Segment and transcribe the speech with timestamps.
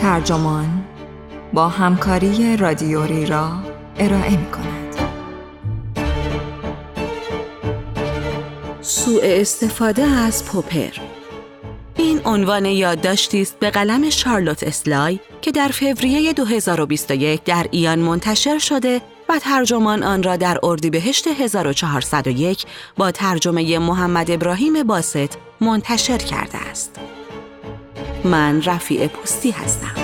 [0.00, 0.84] ترجمان
[1.52, 3.50] با همکاری رادیوری را
[3.98, 4.96] ارائه می کند.
[8.80, 10.90] سوء استفاده از پوپر
[11.96, 18.58] این عنوان یادداشتی است به قلم شارلوت اسلای که در فوریه 2021 در ایان منتشر
[18.58, 22.64] شده و ترجمان آن را در اردیبهشت 1401
[22.96, 27.19] با ترجمه محمد ابراهیم باست منتشر کرده است.
[28.24, 29.94] من رفیع پوستی هستم.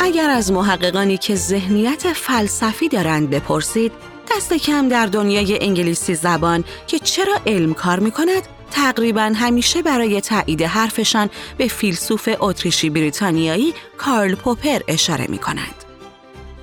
[0.00, 3.92] اگر از محققانی که ذهنیت فلسفی دارند بپرسید،
[4.36, 10.20] دست کم در دنیای انگلیسی زبان که چرا علم کار می کند، تقریبا همیشه برای
[10.20, 15.84] تایید حرفشان به فیلسوف اتریشی بریتانیایی کارل پوپر اشاره می کنند.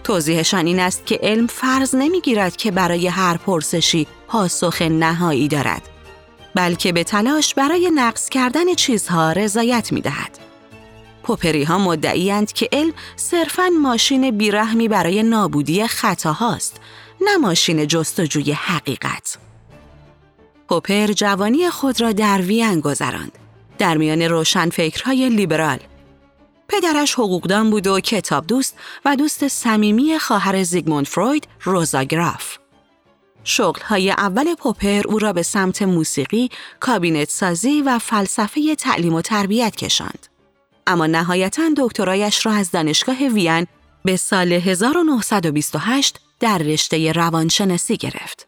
[0.04, 5.82] توضیحشان این است که علم فرض نمی‌گیرد که برای هر پرسشی پاسخ نهایی دارد
[6.56, 10.40] بلکه به تلاش برای نقص کردن چیزها رضایت می دهد.
[11.24, 16.82] پوپری ها مدعیند که علم صرفاً ماشین بیرحمی برای نابودی خطاهاست
[17.22, 19.38] نه ماشین جستجوی حقیقت.
[20.70, 23.32] پوپر جوانی خود را در وین گذراند
[23.78, 25.80] در میان روشنفکرهای لیبرال
[26.68, 32.58] پدرش حقوقدان بود و کتاب دوست و دوست صمیمی خواهر زیگموند فروید روزا گراف.
[33.46, 39.76] شغلهای اول پوپر او را به سمت موسیقی، کابینت سازی و فلسفه تعلیم و تربیت
[39.76, 40.28] کشاند.
[40.88, 43.68] اما نهایتا دکترایش را از دانشگاه وین
[44.06, 48.48] به سال 1928 در رشته روانشناسی گرفت.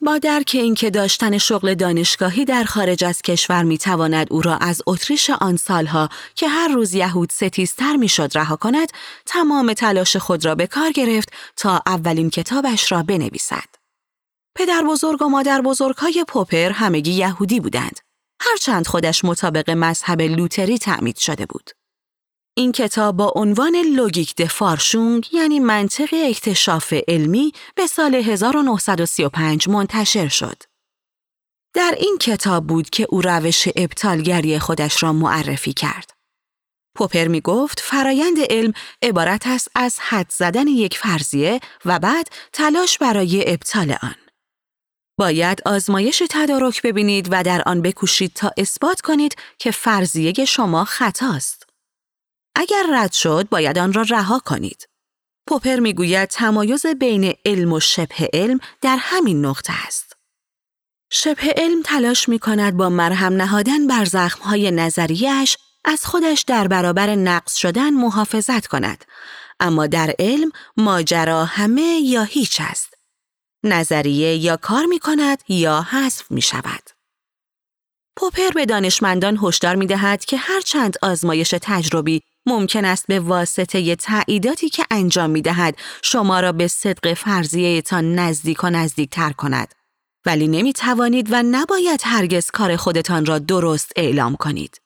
[0.00, 4.82] با درک اینکه داشتن شغل دانشگاهی در خارج از کشور می تواند او را از
[4.86, 8.88] اتریش آن سالها که هر روز یهود ستیزتر می شد رها کند،
[9.26, 13.75] تمام تلاش خود را به کار گرفت تا اولین کتابش را بنویسد.
[14.56, 18.00] پدر بزرگ و مادر بزرگ های پوپر همگی یهودی بودند.
[18.40, 21.70] هرچند خودش مطابق مذهب لوتری تعمید شده بود.
[22.56, 24.50] این کتاب با عنوان لوگیک د
[25.32, 30.62] یعنی منطق اکتشاف علمی به سال 1935 منتشر شد.
[31.74, 36.10] در این کتاب بود که او روش ابطالگری خودش را معرفی کرد.
[36.96, 38.72] پوپر می گفت فرایند علم
[39.02, 44.25] عبارت است از حد زدن یک فرضیه و بعد تلاش برای ابطال آن.
[45.18, 51.66] باید آزمایش تدارک ببینید و در آن بکوشید تا اثبات کنید که فرضیه شما خطاست.
[52.56, 54.88] اگر رد شد باید آن را رها کنید.
[55.48, 60.16] پوپر می‌گوید تمایز بین علم و شبه علم در همین نقطه است.
[61.10, 67.14] شبه علم تلاش می کند با مرهم نهادن بر زخمهای نظریش از خودش در برابر
[67.14, 69.04] نقص شدن محافظت کند.
[69.60, 72.95] اما در علم ماجرا همه یا هیچ است.
[73.66, 76.90] نظریه یا کار می کند یا حذف می شود.
[78.16, 84.68] پوپر به دانشمندان هشدار می دهد که هرچند آزمایش تجربی ممکن است به واسطه تعییداتی
[84.68, 89.74] که انجام می دهد شما را به صدق فرضیه تا نزدیک و نزدیک تر کند.
[90.26, 94.80] ولی نمی توانید و نباید هرگز کار خودتان را درست اعلام کنید.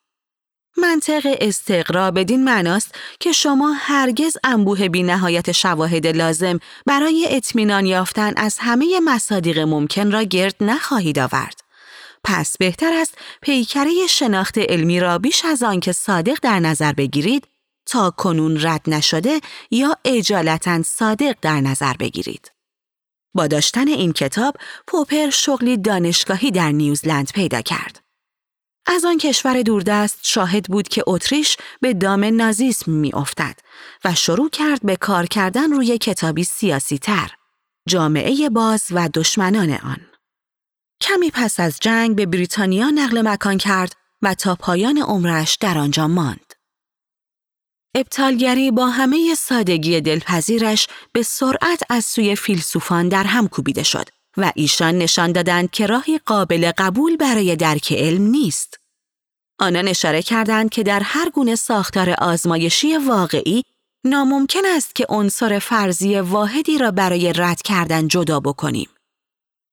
[0.81, 8.33] منطق استقرا بدین معناست که شما هرگز انبوه بی نهایت شواهد لازم برای اطمینان یافتن
[8.37, 11.61] از همه مصادیق ممکن را گرد نخواهید آورد.
[12.25, 17.47] پس بهتر است پیکره شناخت علمی را بیش از آن که صادق در نظر بگیرید
[17.87, 22.53] تا کنون رد نشده یا اجالتا صادق در نظر بگیرید.
[23.35, 28.00] با داشتن این کتاب پوپر شغلی دانشگاهی در نیوزلند پیدا کرد.
[28.87, 33.59] از آن کشور دوردست شاهد بود که اتریش به دام نازیسم می افتد
[34.05, 37.31] و شروع کرد به کار کردن روی کتابی سیاسی تر،
[37.89, 40.01] جامعه باز و دشمنان آن.
[41.01, 43.93] کمی پس از جنگ به بریتانیا نقل مکان کرد
[44.23, 46.53] و تا پایان عمرش در آنجا ماند.
[47.95, 54.53] ابطالگری با همه سادگی دلپذیرش به سرعت از سوی فیلسوفان در هم کوبیده شد و
[54.55, 58.81] ایشان نشان دادند که راهی قابل قبول برای درک علم نیست.
[59.59, 63.63] آنان اشاره کردند که در هر گونه ساختار آزمایشی واقعی
[64.05, 68.89] ناممکن است که عنصر فرضی واحدی را برای رد کردن جدا بکنیم.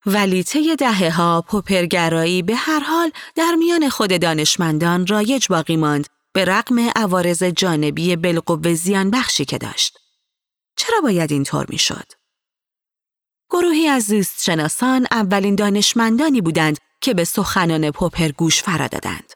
[0.06, 6.06] ولی طی دهه ها پوپرگرایی به هر حال در میان خود دانشمندان رایج باقی ماند
[6.32, 9.98] به رغم عوارض جانبی بالقوه زیان بخشی که داشت.
[10.76, 12.17] چرا باید اینطور می‌شد؟
[13.50, 19.32] گروهی از زیست شناسان اولین دانشمندانی بودند که به سخنان پوپر گوش فرا دادند.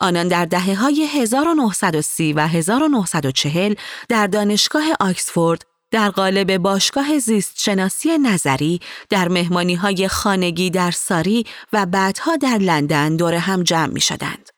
[0.00, 3.74] آنان در دهه های 1930 و 1940
[4.08, 11.44] در دانشگاه آکسفورد در قالب باشگاه زیست شناسی نظری در مهمانی های خانگی در ساری
[11.72, 14.48] و بعدها در لندن دور هم جمع می شدند.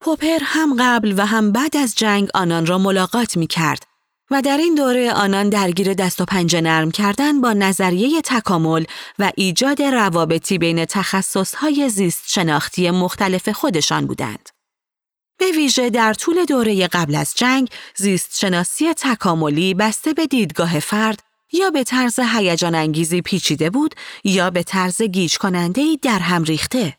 [0.00, 3.93] پوپر هم قبل و هم بعد از جنگ آنان را ملاقات می کرد
[4.30, 8.84] و در این دوره آنان درگیر دست و پنجه نرم کردن با نظریه تکامل
[9.18, 14.48] و ایجاد روابطی بین تخصصهای زیست شناختی مختلف خودشان بودند.
[15.38, 21.22] به ویژه در طول دوره قبل از جنگ، زیست شناسی تکاملی بسته به دیدگاه فرد
[21.52, 23.94] یا به طرز هیجان انگیزی پیچیده بود
[24.24, 26.96] یا به طرز گیج کننده در هم ریخته.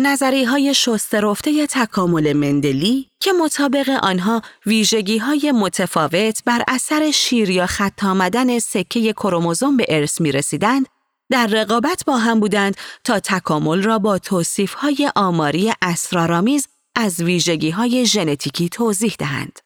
[0.00, 7.66] نظری های شسترفته تکامل مندلی که مطابق آنها ویژگی های متفاوت بر اثر شیر یا
[7.66, 10.86] خط آمدن سکه کروموزوم به ارث می رسیدند،
[11.30, 17.70] در رقابت با هم بودند تا تکامل را با توصیف های آماری اسرارآمیز از ویژگی
[17.70, 19.58] های ژنتیکی توضیح دهند.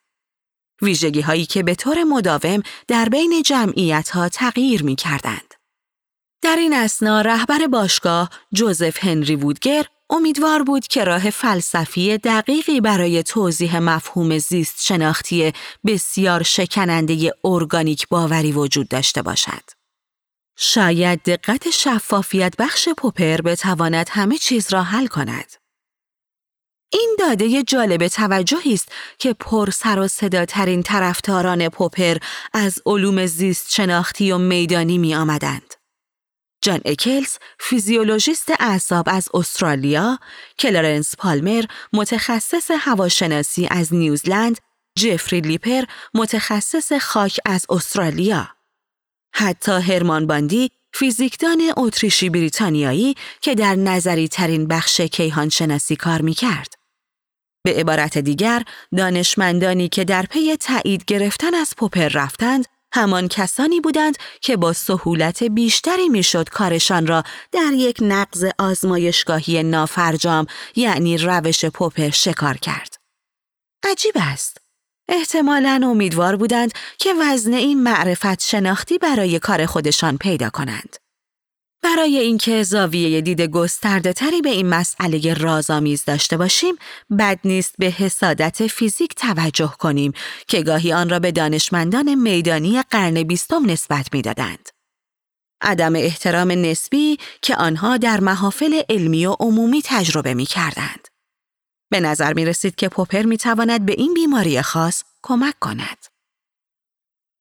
[0.83, 5.55] ویژگی هایی که به طور مداوم در بین جمعیت ها تغییر می کردند.
[6.43, 13.23] در این اسنا رهبر باشگاه جوزف هنری وودگر امیدوار بود که راه فلسفی دقیقی برای
[13.23, 15.53] توضیح مفهوم زیست شناختی
[15.87, 19.71] بسیار شکننده ارگانیک باوری وجود داشته باشد.
[20.57, 25.53] شاید دقت شفافیت بخش پوپر بتواند همه چیز را حل کند.
[26.93, 32.17] این داده جالب توجهی است که پر سر و صداترین طرفداران پوپر
[32.53, 35.74] از علوم زیست شناختی و میدانی می آمدند.
[36.65, 40.19] جان اکلز فیزیولوژیست اعصاب از استرالیا،
[40.59, 44.59] کلارنس پالمر متخصص هواشناسی از نیوزلند،
[44.99, 45.85] جفری لیپر
[46.15, 48.49] متخصص خاک از استرالیا.
[49.35, 56.35] حتی هرمان باندی فیزیکدان اتریشی بریتانیایی که در نظری ترین بخش کیهان شناسی کار می
[56.35, 56.75] کرد.
[57.63, 58.63] به عبارت دیگر،
[58.97, 62.65] دانشمندانی که در پی تایید گرفتن از پوپر رفتند،
[62.95, 70.47] همان کسانی بودند که با سهولت بیشتری می‌شد کارشان را در یک نقض آزمایشگاهی نافرجام
[70.77, 72.97] یعنی روش پوپر شکار کرد.
[73.91, 74.59] عجیب است.
[75.09, 81.04] احتمالا امیدوار بودند که وزن این معرفت شناختی برای کار خودشان پیدا کنند.
[81.85, 86.75] برای اینکه زاویه دید گسترده تری به این مسئله رازآمیز داشته باشیم،
[87.19, 90.13] بد نیست به حسادت فیزیک توجه کنیم
[90.49, 94.69] که گاهی آن را به دانشمندان میدانی قرن بیستم نسبت می‌دادند.
[95.61, 101.09] عدم احترام نسبی که آنها در محافل علمی و عمومی تجربه می کردند.
[101.91, 106.14] به نظر می رسید که پوپر می تواند به این بیماری خاص کمک کند.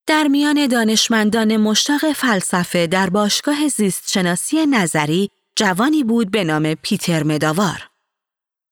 [0.07, 7.23] در میان دانشمندان مشتاق فلسفه در باشگاه زیست شناسی نظری جوانی بود به نام پیتر
[7.23, 7.89] مداوار.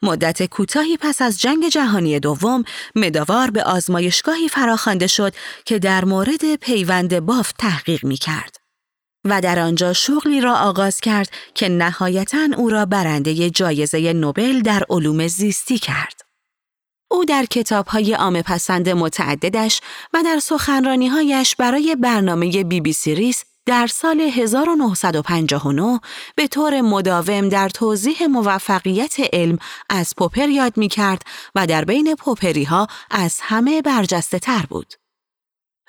[0.03, 2.63] مدت کوتاهی پس از جنگ جهانی دوم
[2.95, 5.33] مداوار به آزمایشگاهی فراخوانده شد
[5.65, 8.55] که در مورد پیوند بافت تحقیق می کرد
[9.25, 14.83] و در آنجا شغلی را آغاز کرد که نهایتا او را برنده جایزه نوبل در
[14.89, 16.30] علوم زیستی کرد.
[17.11, 19.81] او در کتابهای عام پسند متعددش
[20.13, 25.99] و در سخنرانیهایش برای برنامه بی بی سی ریس در سال 1959
[26.35, 29.57] به طور مداوم در توضیح موفقیت علم
[29.89, 31.21] از پوپر یاد می کرد
[31.55, 34.93] و در بین پوپری ها از همه برجسته تر بود.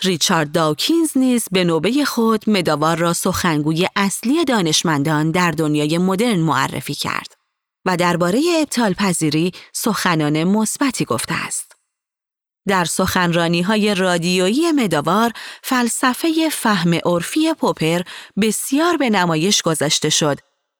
[0.02, 6.94] ریچارد داوکینز نیز به نوبه خود مداوار را سخنگوی اصلی دانشمندان در دنیای مدرن معرفی
[6.94, 7.41] کرد.
[7.84, 11.72] و درباره ابطال پذیری سخنان مثبتی گفته است.
[12.68, 18.02] در سخنرانی های رادیویی مداوار فلسفه فهم عرفی پوپر
[18.40, 20.38] بسیار به نمایش گذاشته شد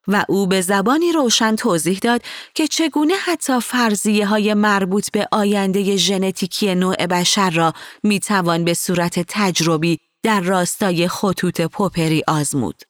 [0.09, 2.23] و او به زبانی روشن توضیح داد
[2.55, 8.75] که چگونه حتی فرضیه های مربوط به آینده ژنتیکی نوع بشر را می توان به
[8.75, 12.83] صورت تجربی در راستای خطوط پوپری آزمود.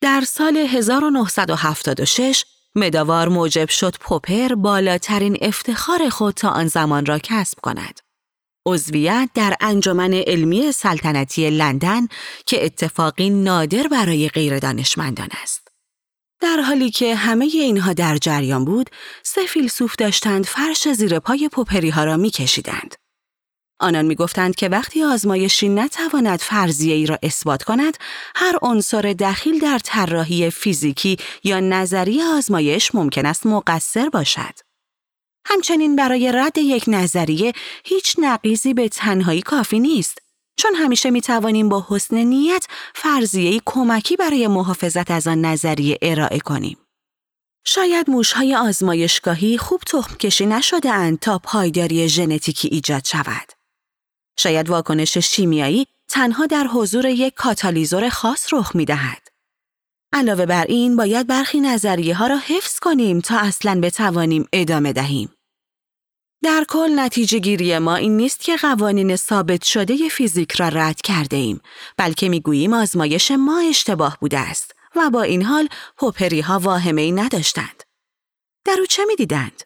[0.00, 2.44] در سال 1976
[2.74, 8.00] مداوار موجب شد پوپر بالاترین افتخار خود تا آن زمان را کسب کند.
[8.66, 12.06] عضویت در انجمن علمی سلطنتی لندن
[12.46, 15.68] که اتفاقی نادر برای غیر دانشمندان است.
[16.40, 18.90] در حالی که همه اینها در جریان بود،
[19.22, 22.94] سه فیلسوف داشتند فرش زیر پای پوپری ها را می کشیدند.
[23.80, 27.96] آنان می‌گفتند که وقتی آزمایشی نتواند فرضیه ای را اثبات کند،
[28.36, 34.54] هر عنصر دخیل در طراحی فیزیکی یا نظری آزمایش ممکن است مقصر باشد.
[35.46, 37.52] همچنین برای رد یک نظریه
[37.84, 40.18] هیچ نقیزی به تنهایی کافی نیست.
[40.56, 46.38] چون همیشه می توانیم با حسن نیت فرضیه کمکی برای محافظت از آن نظریه ارائه
[46.38, 46.78] کنیم.
[47.66, 53.57] شاید موشهای آزمایشگاهی خوب تخم کشی نشده اند تا پایداری ژنتیکی ایجاد شود.
[54.38, 59.28] شاید واکنش شیمیایی تنها در حضور یک کاتالیزور خاص رخ می دهد.
[60.12, 65.32] علاوه بر این باید برخی نظریه ها را حفظ کنیم تا اصلا بتوانیم ادامه دهیم.
[66.42, 71.36] در کل نتیجه گیری ما این نیست که قوانین ثابت شده فیزیک را رد کرده
[71.36, 71.60] ایم
[71.96, 77.12] بلکه می‌گوییم آزمایش ما اشتباه بوده است و با این حال پوپری ها واهمه ای
[77.12, 77.82] نداشتند.
[78.64, 79.62] در او چه می‌دیدند؟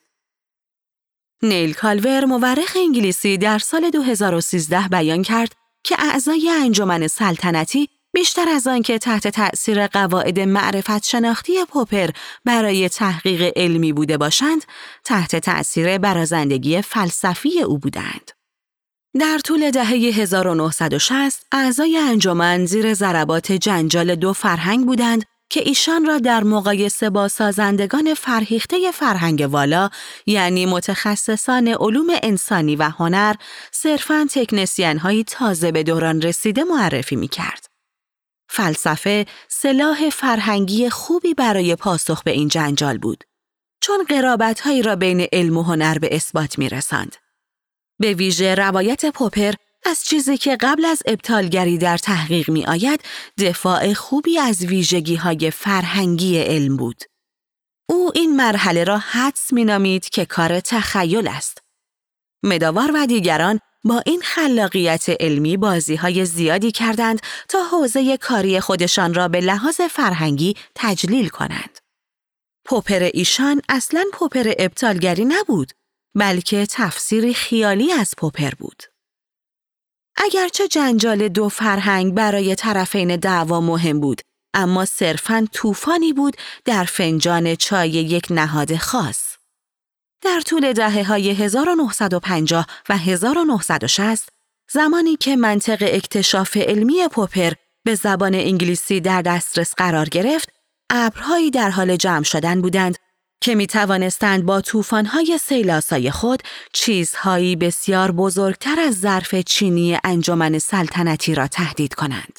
[1.44, 5.52] نیل کالور مورخ انگلیسی در سال 2013 بیان کرد
[5.84, 12.11] که اعضای انجمن سلطنتی بیشتر از آنکه تحت تأثیر قواعد معرفت شناختی پوپر
[12.44, 14.64] برای تحقیق علمی بوده باشند،
[15.04, 18.30] تحت تأثیر برازندگی فلسفی او بودند.
[19.20, 26.18] در طول دهه 1960 اعضای انجمن زیر ضربات جنجال دو فرهنگ بودند که ایشان را
[26.18, 29.90] در مقایسه با سازندگان فرهیخته فرهنگ والا
[30.26, 33.35] یعنی متخصصان علوم انسانی و هنر
[33.71, 37.66] صرفاً تکنسین هایی تازه به دوران رسیده معرفی می کرد.
[38.49, 43.25] فلسفه سلاح فرهنگی خوبی برای پاسخ به این جنجال بود
[43.80, 47.16] چون قرابت هایی را بین علم و هنر به اثبات می رسند.
[48.00, 49.52] به ویژه روایت پوپر
[49.84, 53.00] از چیزی که قبل از ابطالگری در تحقیق می آید
[53.38, 57.02] دفاع خوبی از ویژگی های فرهنگی علم بود.
[57.88, 61.58] او این مرحله را حدس می نامید که کار تخیل است.
[62.42, 69.14] مداوار و دیگران با این خلاقیت علمی بازی های زیادی کردند تا حوزه کاری خودشان
[69.14, 71.78] را به لحاظ فرهنگی تجلیل کنند.
[72.64, 75.72] پوپر ایشان اصلا پوپر ابطالگری نبود
[76.14, 78.91] بلکه تفسیری خیالی از پوپر بود.
[80.16, 84.21] اگرچه جنجال دو فرهنگ برای طرفین دعوا مهم بود
[84.54, 89.37] اما صرفاً طوفانی بود در فنجان چای یک نهاد خاص.
[90.23, 94.28] در طول دهه های 1950 و 1960
[94.71, 97.52] زمانی که منطق اکتشاف علمی پوپر
[97.85, 100.49] به زبان انگلیسی در دسترس قرار گرفت،
[100.90, 102.97] ابرهایی در حال جمع شدن بودند
[103.42, 111.34] که می توانستند با طوفان‌های سیلاسای خود چیزهایی بسیار بزرگتر از ظرف چینی انجمن سلطنتی
[111.34, 112.38] را تهدید کنند.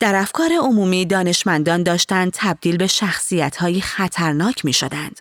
[0.00, 5.20] در افکار عمومی دانشمندان داشتند تبدیل به شخصیت‌هایی خطرناک می شدند.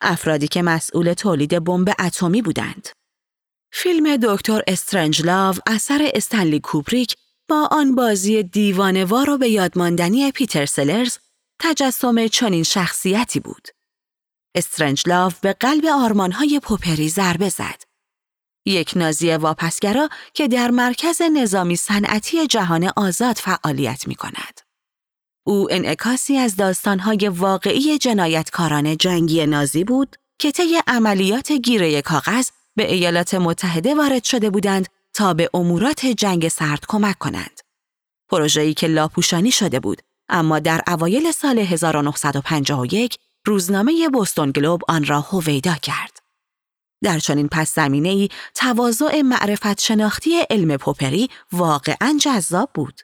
[0.00, 2.88] افرادی که مسئول تولید بمب اتمی بودند.
[3.72, 7.14] فیلم دکتر استرنجلاو اثر استنلی کوبریک
[7.48, 11.18] با آن بازی دیوانوار و به یادماندنی پیتر سلرز
[11.60, 13.68] تجسم چنین شخصیتی بود.
[14.54, 17.82] استرنجلاو به قلب آرمانهای پوپری ضربه زد.
[18.66, 24.60] یک نازی واپسگرا که در مرکز نظامی صنعتی جهان آزاد فعالیت می کند.
[25.46, 32.92] او انعکاسی از داستانهای واقعی جنایتکاران جنگی نازی بود که طی عملیات گیره کاغذ به
[32.92, 37.60] ایالات متحده وارد شده بودند تا به امورات جنگ سرد کمک کنند.
[38.28, 45.20] پروژه‌ای که لاپوشانی شده بود اما در اوایل سال 1951 روزنامه بوستون گلوب آن را
[45.20, 46.18] هویدا کرد.
[47.02, 53.00] در چنین پس زمینه ای تواضع معرفت شناختی علم پوپری واقعا جذاب بود.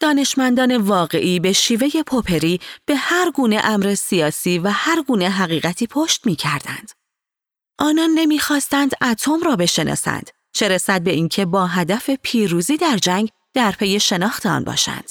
[0.00, 6.26] دانشمندان واقعی به شیوه پوپری به هر گونه امر سیاسی و هر گونه حقیقتی پشت
[6.26, 6.92] می کردند.
[7.78, 13.72] آنان نمی‌خواستند اتم را بشناسند چه رسد به اینکه با هدف پیروزی در جنگ در
[13.72, 15.10] پی شناخت آن باشند.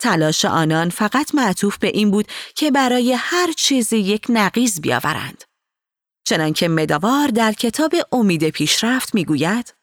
[0.00, 5.44] تلاش آنان فقط معطوف به این بود که برای هر چیزی یک نقیز بیاورند.
[6.24, 9.74] چنانکه مداوار در کتاب امید پیشرفت می‌گوید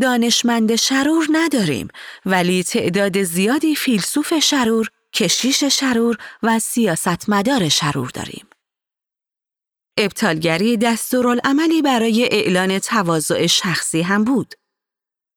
[0.00, 1.88] دانشمند شرور نداریم
[2.26, 8.46] ولی تعداد زیادی فیلسوف شرور، کشیش شرور و سیاستمدار شرور داریم.
[9.98, 14.54] ابطالگری دستورالعملی برای اعلان تواضع شخصی هم بود.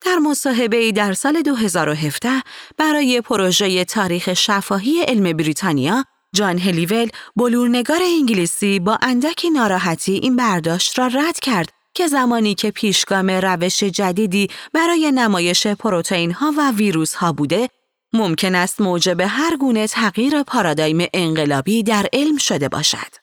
[0.02, 2.30] در مصاحبه در سال 2017
[2.78, 6.04] برای پروژه تاریخ شفاهی علم بریتانیا،
[6.36, 12.72] جان هلیول بلورنگار انگلیسی با اندکی ناراحتی این برداشت را رد کرد که زمانی که
[12.72, 17.70] پیشگام روش جدیدی برای نمایش پروتئین ها و ویروس ها بوده،
[18.14, 23.16] ممکن است موجب هر گونه تغییر پارادایم انقلابی در علم شده باشد.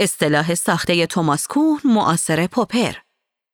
[0.00, 2.92] اصطلاح ساخته توماس کوهن معاصر پوپر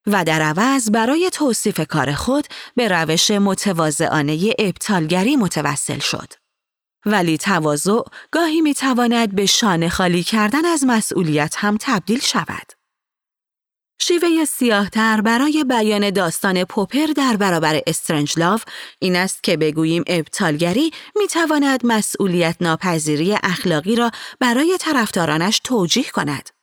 [0.07, 6.33] و در عوض برای توصیف کار خود به روش متواضعانه ابطالگری متوسل شد.
[7.07, 12.73] ولی تواضع گاهی می تواند به شانه خالی کردن از مسئولیت هم تبدیل شود.
[14.01, 18.65] شیوه سیاهتر برای بیان داستان پوپر در برابر استرنجلاف
[18.99, 26.62] این است که بگوییم ابطالگری می تواند مسئولیت ناپذیری اخلاقی را برای طرفدارانش توجیه کند.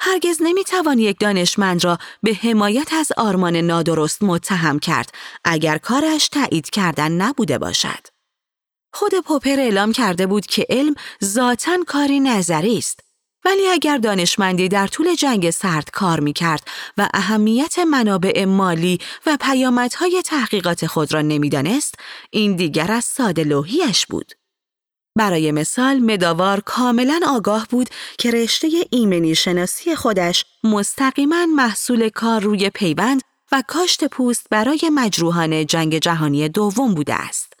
[0.00, 5.10] هرگز نمی توان یک دانشمند را به حمایت از آرمان نادرست متهم کرد
[5.44, 8.06] اگر کارش تایید کردن نبوده باشد.
[8.92, 13.00] خود پوپر اعلام کرده بود که علم ذاتا کاری نظری است
[13.44, 19.38] ولی اگر دانشمندی در طول جنگ سرد کار می کرد و اهمیت منابع مالی و
[19.40, 21.94] پیامدهای تحقیقات خود را نمی‌دانست،
[22.30, 24.32] این دیگر از ساده لوحیش بود.
[25.16, 27.88] برای مثال مداوار کاملا آگاه بود
[28.18, 33.22] که رشته ایمنی شناسی خودش مستقیما محصول کار روی پیوند
[33.52, 37.52] و کاشت پوست برای مجروحان جنگ جهانی دوم بوده است.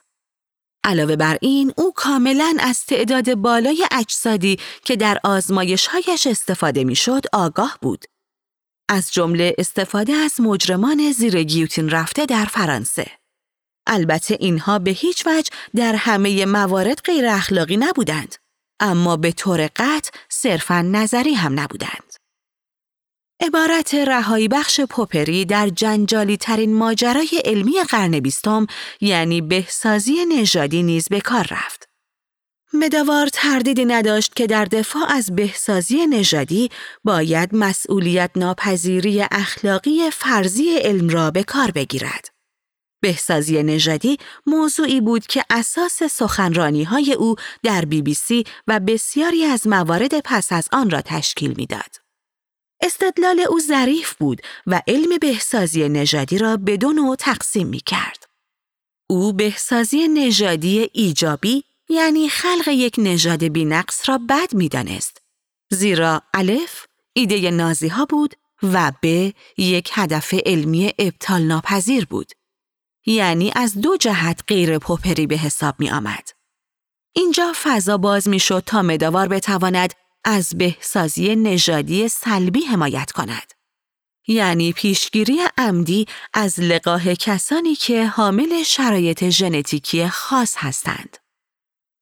[0.84, 7.78] علاوه بر این او کاملا از تعداد بالای اجسادی که در آزمایشهایش استفاده می‌شد آگاه
[7.82, 8.04] بود.
[8.88, 13.17] از جمله استفاده از مجرمان زیر گیوتین رفته در فرانسه.
[13.88, 18.34] البته اینها به هیچ وجه در همه موارد غیر اخلاقی نبودند،
[18.80, 22.14] اما به طور قطع صرفا نظری هم نبودند.
[23.40, 28.66] عبارت رهایی بخش پوپری در جنجالی ترین ماجرای علمی قرن بیستم
[29.00, 31.88] یعنی بهسازی نژادی نیز به کار رفت.
[32.72, 36.70] مداوار تردیدی نداشت که در دفاع از بهسازی نژادی
[37.04, 42.37] باید مسئولیت ناپذیری اخلاقی فرضی علم را به کار بگیرد.
[43.00, 49.44] بهسازی نژادی موضوعی بود که اساس سخنرانی های او در بی بی سی و بسیاری
[49.44, 51.96] از موارد پس از آن را تشکیل می‌داد.
[52.82, 58.24] استدلال او ظریف بود و علم بهسازی نژادی را به دو نوع تقسیم می کرد.
[59.10, 65.22] او بهسازی نژادی ایجابی یعنی خلق یک نژاد بینقص را بد می دانست.
[65.70, 72.32] زیرا الف ایده نازی ها بود و ب یک هدف علمی ابطال ناپذیر بود.
[73.08, 76.28] یعنی از دو جهت غیر پوپری به حساب می آمد.
[77.12, 83.52] اینجا فضا باز می شد تا مداوار بتواند از بهسازی نژادی سلبی حمایت کند.
[84.26, 91.16] یعنی پیشگیری عمدی از لقاه کسانی که حامل شرایط ژنتیکی خاص هستند.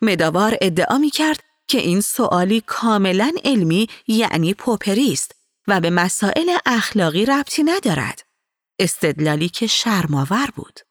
[0.02, 5.34] مداوار ادعا می کرد که این سوالی کاملا علمی یعنی پوپری است
[5.68, 8.22] و به مسائل اخلاقی ربطی ندارد.
[8.78, 10.85] استدلالی که شرماور بود.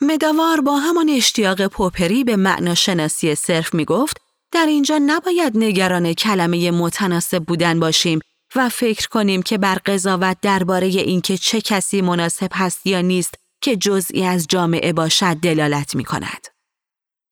[0.00, 4.16] مداوار با همان اشتیاق پوپری به معناشناسی صرف می گفت
[4.52, 8.18] در اینجا نباید نگران کلمه متناسب بودن باشیم
[8.56, 13.76] و فکر کنیم که بر قضاوت درباره اینکه چه کسی مناسب هست یا نیست که
[13.76, 16.46] جزئی از جامعه باشد دلالت می کند.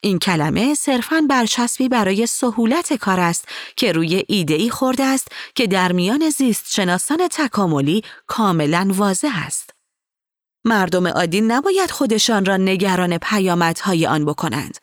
[0.01, 5.93] این کلمه صرفاً برچسبی برای سهولت کار است که روی ایده‌ای خورده است که در
[5.93, 9.76] میان زیست شناسان تکاملی کاملا واضح است.
[10.67, 14.79] مردم عادی نباید خودشان را نگران پیامدهای آن بکنند.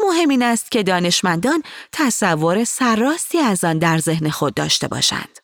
[0.00, 5.38] مهم این است که دانشمندان تصور سرراستی از آن در ذهن خود داشته باشند.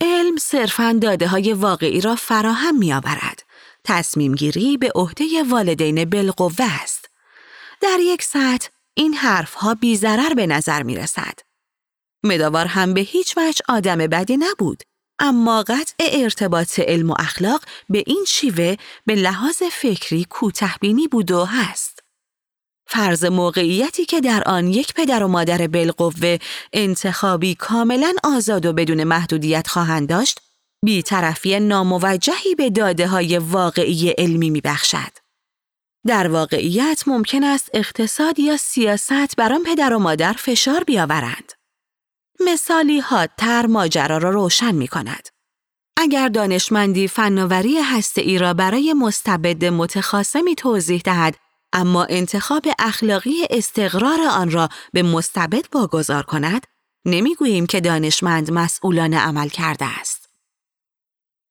[0.00, 3.42] علم صرفاً داده های واقعی را فراهم می آورد.
[3.84, 7.10] تصمیم گیری به عهده والدین بالقوه است.
[7.80, 11.38] در یک سطح این حرفها بیزرر به نظر می رسد.
[12.24, 14.82] مداوار هم به هیچ وجه آدم بدی نبود
[15.18, 21.44] اما قطع ارتباط علم و اخلاق به این شیوه به لحاظ فکری کوتهبینی بود و
[21.44, 22.00] هست.
[22.86, 26.38] فرض موقعیتی که در آن یک پدر و مادر بالقوه
[26.72, 30.40] انتخابی کاملا آزاد و بدون محدودیت خواهند داشت،
[30.84, 35.24] بیطرفی ناموجهی به داده های واقعی علمی می بخشد.
[36.06, 41.52] در واقعیت ممکن است اقتصاد یا سیاست بر آن پدر و مادر فشار بیاورند.
[42.44, 45.28] مثالی حادتر ماجرا را روشن می کند.
[45.96, 51.36] اگر دانشمندی فناوری هسته ای را برای مستبد متخاصمی توضیح دهد
[51.72, 56.66] اما انتخاب اخلاقی استقرار آن را به مستبد واگذار کند
[57.04, 60.28] نمی‌گوییم که دانشمند مسئولان عمل کرده است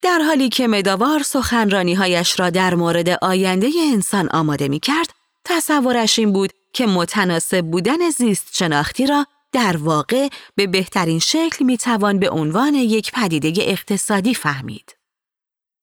[0.02, 5.10] در حالی که مداوار سخنرانیهایش را در مورد آینده انسان آماده می کرد
[5.46, 11.78] تصورش این بود که متناسب بودن زیست شناختی را در واقع به بهترین شکل می
[11.78, 14.98] توان به عنوان یک پدیده اقتصادی فهمید.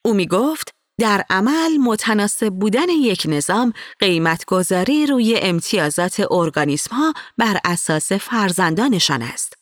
[0.04, 7.14] او می گفت در عمل متناسب بودن یک نظام قیمت گذاری روی امتیازات ارگانیسم ها
[7.38, 9.54] بر اساس فرزندانشان است.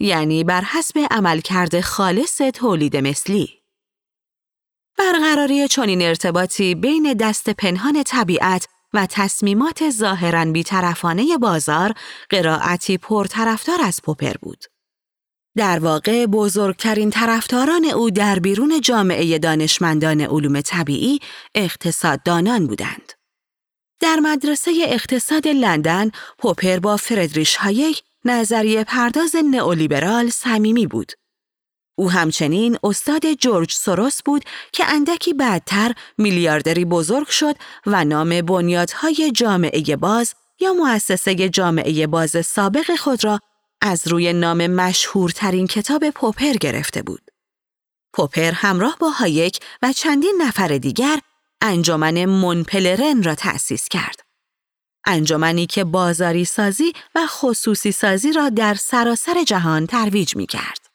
[0.00, 3.62] یعنی بر حسب عملکرد خالص تولید مثلی.
[4.98, 11.92] برقراری چنین ارتباطی بین دست پنهان طبیعت و تصمیمات ظاهرا بیطرفانه بازار
[12.30, 14.64] قرائتی پرطرفدار از پوپر بود.
[15.56, 21.20] در واقع بزرگترین طرفداران او در بیرون جامعه دانشمندان علوم طبیعی
[21.54, 23.12] اقتصاددانان بودند.
[24.00, 31.12] در مدرسه اقتصاد لندن، پوپر با فردریش هایک نظریه پرداز نئولیبرال صمیمی بود
[31.98, 37.56] او همچنین استاد جورج سوروس بود که اندکی بعدتر میلیاردری بزرگ شد
[37.86, 43.40] و نام بنیادهای جامعه باز یا مؤسسه جامعه باز سابق خود را
[43.80, 47.30] از روی نام مشهورترین کتاب پوپر گرفته بود.
[48.12, 51.18] پوپر همراه با هایک و چندین نفر دیگر
[51.60, 54.20] انجمن مون پلرن را تأسیس کرد.
[55.06, 60.85] انجمنی که بازاری سازی و خصوصی سازی را در سراسر جهان ترویج می کرد.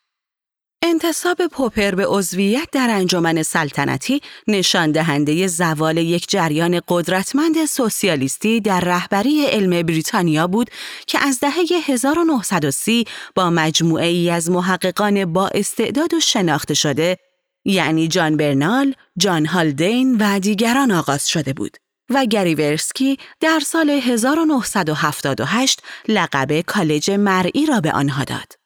[0.83, 8.79] انتصاب پوپر به عضویت در انجمن سلطنتی نشان دهنده زوال یک جریان قدرتمند سوسیالیستی در
[8.79, 10.69] رهبری علم بریتانیا بود
[11.07, 17.17] که از دهه 1930 با مجموعه ای از محققان با استعداد و شناخته شده
[17.65, 21.77] یعنی جان برنال، جان هالدین و دیگران آغاز شده بود
[22.09, 28.60] و گریورسکی در سال 1978 لقب کالج مرئی را به آنها داد.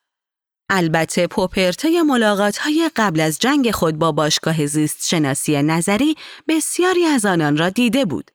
[0.70, 6.14] البته پوپرته ملاقات های قبل از جنگ خود با باشگاه زیست شناسی نظری
[6.48, 8.30] بسیاری از آنان را دیده بود.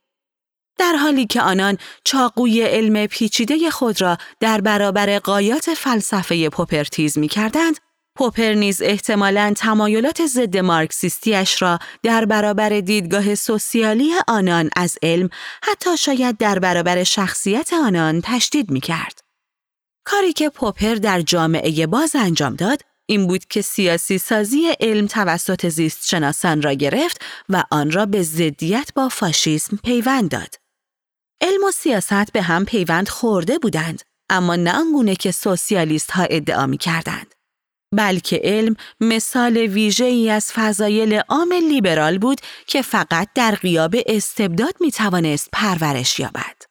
[0.78, 7.28] در حالی که آنان چاقوی علم پیچیده خود را در برابر قایات فلسفه پوپرتیز می
[7.28, 7.80] کردند،
[8.15, 15.30] پوپر نیز احتمالاً تمایلات ضد مارکسیستیش را در برابر دیدگاه سوسیالی آنان از علم
[15.63, 19.21] حتی شاید در برابر شخصیت آنان تشدید می کرد.
[20.04, 25.68] کاری که پوپر در جامعه باز انجام داد این بود که سیاسی سازی علم توسط
[25.68, 30.56] زیست شناسان را گرفت و آن را به ضدیت با فاشیسم پیوند داد.
[31.42, 36.66] علم و سیاست به هم پیوند خورده بودند اما نه آنگونه که سوسیالیست ها ادعا
[36.66, 37.34] می کردند.
[37.96, 44.76] بلکه علم مثال ویژه ای از فضایل عام لیبرال بود که فقط در غیاب استبداد
[44.80, 46.71] می توانست پرورش یابد.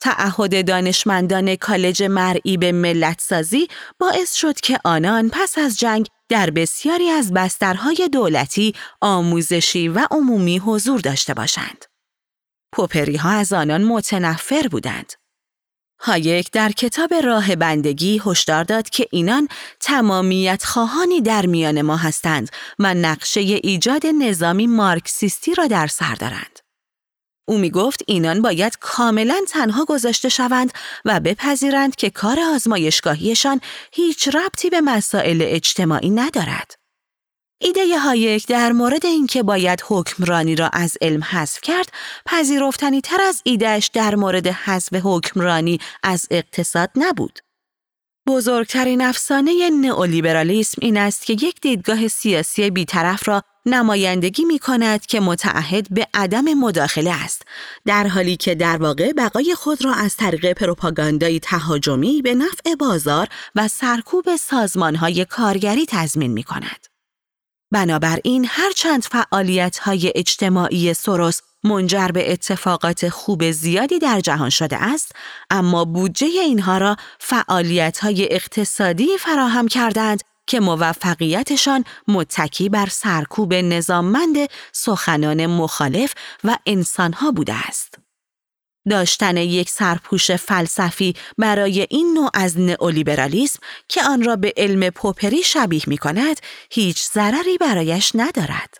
[0.00, 6.50] تعهد دانشمندان کالج مرئی به ملت سازی باعث شد که آنان پس از جنگ در
[6.50, 11.84] بسیاری از بسترهای دولتی، آموزشی و عمومی حضور داشته باشند.
[12.72, 15.12] پوپری ها از آنان متنفر بودند.
[16.02, 19.48] هایک در کتاب راه بندگی هشدار داد که اینان
[19.80, 26.58] تمامیت خواهانی در میان ما هستند و نقشه ایجاد نظامی مارکسیستی را در سر دارند.
[27.50, 30.72] او می گفت اینان باید کاملا تنها گذاشته شوند
[31.04, 33.60] و بپذیرند که کار آزمایشگاهیشان
[33.92, 36.74] هیچ ربطی به مسائل اجتماعی ندارد.
[37.60, 41.92] ایده هایک در مورد اینکه باید حکمرانی را از علم حذف کرد
[42.26, 47.38] پذیرفتنی تر از ایدهش در مورد حذف حکمرانی از اقتصاد نبود.
[48.28, 55.20] بزرگترین افسانه نئولیبرالیسم این است که یک دیدگاه سیاسی بیطرف را نمایندگی می کند که
[55.20, 57.42] متعهد به عدم مداخله است
[57.86, 63.28] در حالی که در واقع بقای خود را از طریق پروپاگاندای تهاجمی به نفع بازار
[63.54, 66.86] و سرکوب سازمانهای کارگری تضمین می کند.
[67.72, 75.12] بنابراین هرچند فعالیت های اجتماعی سروس منجر به اتفاقات خوب زیادی در جهان شده است
[75.50, 80.20] اما بودجه اینها را فعالیت های اقتصادی فراهم کردند
[80.50, 84.36] که موفقیتشان متکی بر سرکوب نظاممند
[84.72, 87.98] سخنان مخالف و انسانها بوده است.
[88.90, 93.58] داشتن یک سرپوش فلسفی برای این نوع از نئولیبرالیسم
[93.88, 98.74] که آن را به علم پوپری شبیه می کند هیچ ضرری برایش ندارد.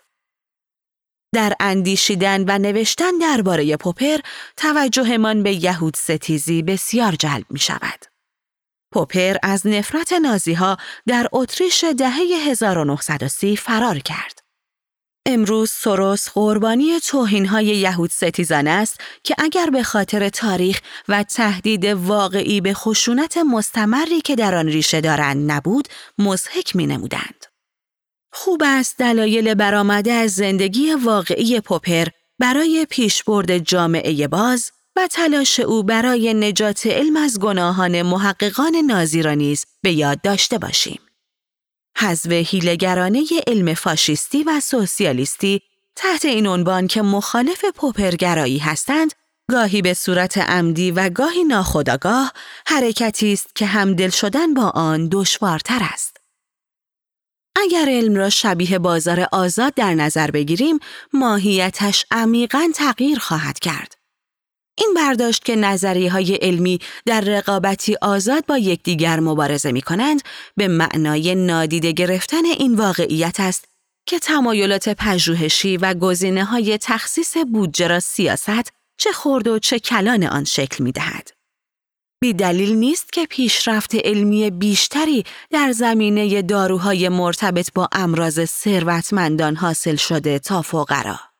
[1.33, 4.17] در اندیشیدن و نوشتن درباره پوپر
[4.57, 8.10] توجهمان به یهود ستیزی بسیار جلب می شود.
[8.91, 10.77] پوپر از نفرت نازی ها
[11.07, 14.41] در اتریش دهه 1930 فرار کرد.
[15.25, 21.85] امروز سروس قربانی توهین های یهود ستیزان است که اگر به خاطر تاریخ و تهدید
[21.85, 27.45] واقعی به خشونت مستمری که در آن ریشه دارند نبود، مزهک می نمودند.
[28.33, 32.07] خوب است دلایل برآمده از زندگی واقعی پوپر
[32.39, 39.33] برای پیشبرد جامعه باز و تلاش او برای نجات علم از گناهان محققان نازی را
[39.33, 40.99] نیز به یاد داشته باشیم.
[41.97, 45.61] حذف هیلگرانه علم فاشیستی و سوسیالیستی
[45.95, 49.13] تحت این عنوان که مخالف پوپرگرایی هستند
[49.51, 52.31] گاهی به صورت عمدی و گاهی ناخداگاه
[52.67, 56.17] حرکتی است که همدل شدن با آن دشوارتر است.
[57.55, 60.79] اگر علم را شبیه بازار آزاد در نظر بگیریم،
[61.13, 64.00] ماهیتش عمیقا تغییر خواهد کرد.
[64.81, 70.21] این برداشت که نظری های علمی در رقابتی آزاد با یکدیگر مبارزه می کنند
[70.57, 73.65] به معنای نادیده گرفتن این واقعیت است
[74.05, 80.23] که تمایلات پژوهشی و گزینه های تخصیص بودجه را سیاست چه خرد و چه کلان
[80.23, 81.31] آن شکل می دهد.
[82.21, 89.95] بی دلیل نیست که پیشرفت علمی بیشتری در زمینه داروهای مرتبط با امراض ثروتمندان حاصل
[89.95, 91.30] شده تا فقرا.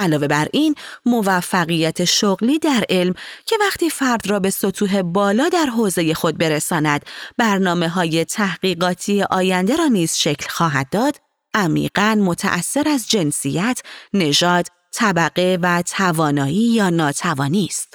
[0.00, 0.74] علاوه بر این
[1.06, 3.14] موفقیت شغلی در علم
[3.46, 7.04] که وقتی فرد را به سطوح بالا در حوزه خود برساند
[7.38, 11.16] برنامه های تحقیقاتی آینده را نیز شکل خواهد داد
[11.54, 13.82] عمیقا متأثر از جنسیت،
[14.12, 17.94] نژاد، طبقه و توانایی یا ناتوانی است.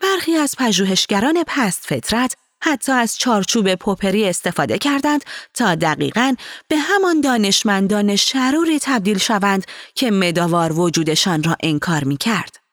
[0.00, 6.34] برخی از پژوهشگران پست فطرت حتی از چارچوب پوپری استفاده کردند تا دقیقا
[6.68, 12.67] به همان دانشمندان شروری تبدیل شوند که مداوار وجودشان را انکار می کرد.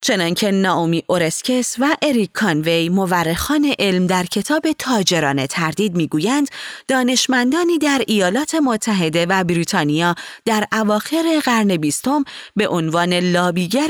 [0.00, 6.48] چنانکه ناومی اورسکس و اریک کانوی مورخان علم در کتاب تاجران تردید می‌گویند
[6.88, 12.24] دانشمندانی در ایالات متحده و بریتانیا در اواخر قرن بیستم
[12.56, 13.88] به عنوان لابیگر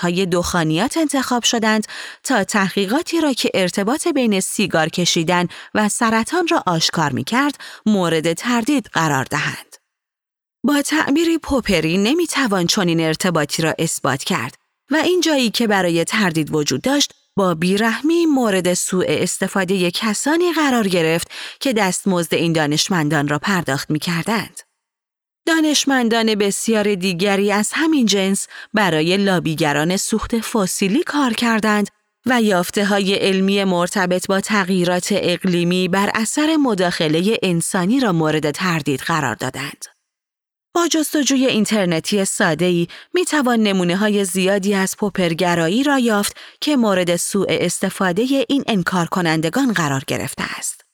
[0.00, 1.86] های دخانیات انتخاب شدند
[2.22, 8.86] تا تحقیقاتی را که ارتباط بین سیگار کشیدن و سرطان را آشکار می‌کرد مورد تردید
[8.92, 9.76] قرار دهند.
[10.64, 14.61] با تعبیری پوپری نمی‌توان چنین ارتباطی را اثبات کرد
[14.92, 20.88] و این جایی که برای تردید وجود داشت با بیرحمی مورد سوء استفاده کسانی قرار
[20.88, 24.60] گرفت که دستمزد این دانشمندان را پرداخت می کردند.
[25.46, 31.88] دانشمندان بسیار دیگری از همین جنس برای لابیگران سوخت فسیلی کار کردند
[32.26, 39.00] و یافته های علمی مرتبط با تغییرات اقلیمی بر اثر مداخله انسانی را مورد تردید
[39.00, 39.84] قرار دادند.
[40.74, 42.24] با جستجوی اینترنتی
[42.60, 48.64] ای می توان نمونه های زیادی از پوپرگرایی را یافت که مورد سوء استفاده این
[48.66, 50.84] انکار کنندگان قرار گرفته است.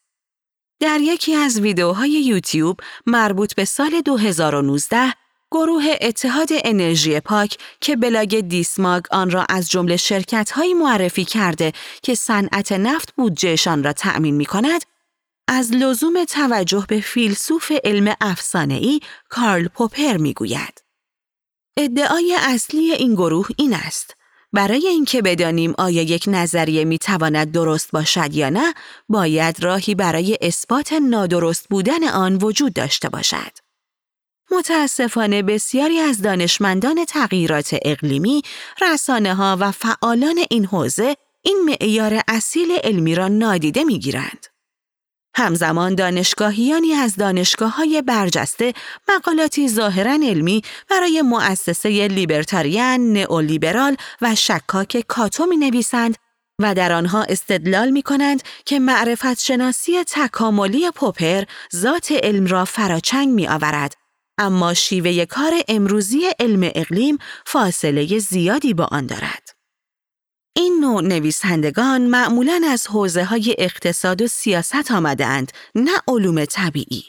[0.81, 5.13] در یکی از ویدیوهای یوتیوب مربوط به سال 2019
[5.51, 12.15] گروه اتحاد انرژی پاک که بلاگ دیسماگ آن را از جمله شرکت معرفی کرده که
[12.15, 14.85] صنعت نفت بودجهشان را تأمین می کند
[15.51, 18.15] از لزوم توجه به فیلسوف علم
[18.55, 20.83] ای کارل پوپر می‌گوید.
[21.77, 24.15] ادعای اصلی این گروه این است.
[24.53, 28.75] برای اینکه بدانیم آیا یک نظریه می تواند درست باشد یا نه،
[29.09, 33.53] باید راهی برای اثبات نادرست بودن آن وجود داشته باشد.
[34.51, 38.43] متاسفانه بسیاری از دانشمندان تغییرات اقلیمی،
[38.83, 44.47] رسانه ها و فعالان این حوزه این معیار اصیل علمی را نادیده می گیرند.
[45.39, 48.73] همزمان دانشگاهیانی از دانشگاه های برجسته
[49.09, 56.17] مقالاتی ظاهرا علمی برای مؤسسه لیبرتاریان، نئولیبرال و شکاک کاتو می نویسند
[56.61, 61.45] و در آنها استدلال می کنند که معرفت شناسی تکاملی پوپر
[61.77, 63.95] ذات علم را فراچنگ می آورد
[64.39, 69.58] اما شیوه کار امروزی علم اقلیم فاصله زیادی با آن دارد.
[70.59, 77.05] این نوع نویسندگان معمولا از حوزه های اقتصاد و سیاست آمدند نه علوم طبیعی.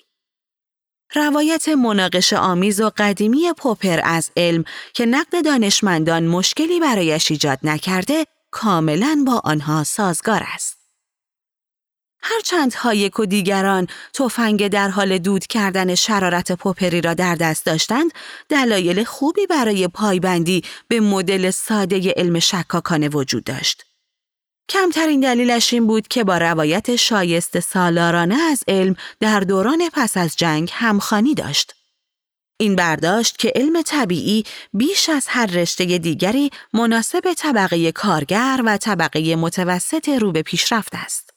[1.16, 8.26] روایت مناقش آمیز و قدیمی پوپر از علم که نقد دانشمندان مشکلی برایش ایجاد نکرده
[8.52, 10.79] کاملا با آنها سازگار است.
[12.22, 18.12] هرچند هایک و دیگران تفنگ در حال دود کردن شرارت پوپری را در دست داشتند،
[18.50, 23.86] دلایل خوبی برای پایبندی به مدل ساده علم شکاکانه وجود داشت.
[24.70, 30.36] کمترین دلیلش این بود که با روایت شایست سالارانه از علم در دوران پس از
[30.36, 31.74] جنگ همخانی داشت.
[32.62, 39.36] این برداشت که علم طبیعی بیش از هر رشته دیگری مناسب طبقه کارگر و طبقه
[39.36, 41.29] متوسط رو به پیشرفت است.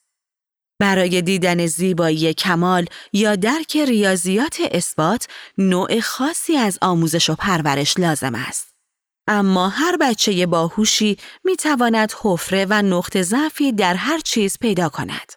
[0.83, 8.35] برای دیدن زیبایی کمال یا درک ریاضیات اثبات نوع خاصی از آموزش و پرورش لازم
[8.35, 8.75] است.
[9.29, 15.33] اما هر بچه باهوشی می تواند حفره و نقط ضعفی در هر چیز پیدا کند.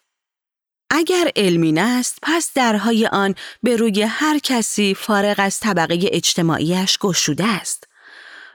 [0.89, 7.45] اگر علمی است پس درهای آن به روی هر کسی فارغ از طبقه اجتماعیش گشوده
[7.45, 7.87] است.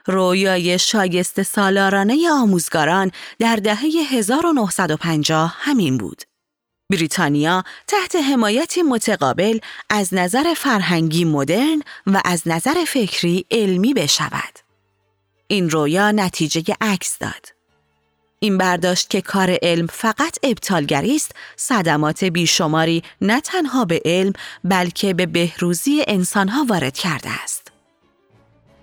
[0.07, 6.30] رویای شایست سالارانه آموزگاران در دهه 1950 همین بود.
[6.91, 14.59] بریتانیا تحت حمایتی متقابل از نظر فرهنگی مدرن و از نظر فکری علمی بشود.
[15.47, 17.61] این رویا نتیجه عکس داد.
[18.39, 25.13] این برداشت که کار علم فقط ابطالگری است صدمات بیشماری نه تنها به علم بلکه
[25.13, 27.60] به بهروزی انسانها وارد کرده است.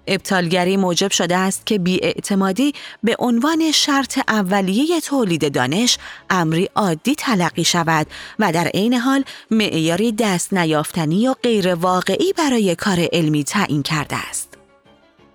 [0.09, 5.99] ابطالگری موجب شده است که بیاعتمادی به عنوان شرط اولیه تولید دانش
[6.31, 8.07] امری عادی تلقی شود
[8.39, 14.17] و در عین حال معیاری دست نیافتنی و غیر واقعی برای کار علمی تعیین کرده
[14.29, 14.59] است.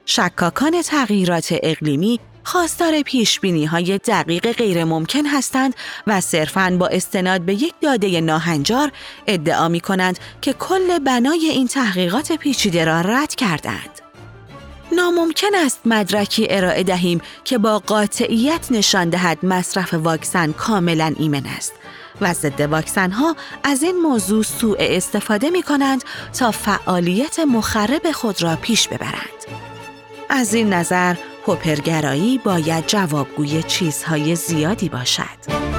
[0.06, 5.76] شکاکان تغییرات اقلیمی خواستار پیش بینی های دقیق غیر ممکن هستند
[6.08, 8.92] و صرفاً با استناد به یک داده ناهنجار
[9.28, 14.03] ادعا می کنند که کل بنای این تحقیقات پیچیده را رد کردند.
[14.94, 21.74] ناممکن است مدرکی ارائه دهیم که با قاطعیت نشان دهد مصرف واکسن کاملا ایمن است
[22.22, 26.04] و ضد واکسن ها از این موضوع سوء استفاده می کنند
[26.40, 29.44] تا فعالیت مخرب خود را پیش ببرند.
[30.30, 35.73] از این نظر، پوپرگرایی باید جوابگوی چیزهای زیادی باشد.